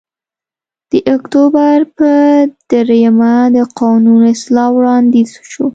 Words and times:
د 0.91 0.93
اکتوبر 1.15 1.75
په 1.97 2.11
درېیمه 2.71 3.35
د 3.55 3.57
قانون 3.79 4.21
اصلاح 4.33 4.69
وړاندیز 4.75 5.29
وشو 5.41 5.65